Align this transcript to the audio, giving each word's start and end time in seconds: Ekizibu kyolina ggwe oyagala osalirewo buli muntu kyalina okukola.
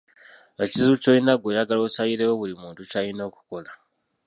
Ekizibu 0.63 0.95
kyolina 1.01 1.33
ggwe 1.35 1.49
oyagala 1.51 1.81
osalirewo 1.87 2.33
buli 2.39 2.55
muntu 2.61 2.81
kyalina 2.91 3.21
okukola. 3.29 3.71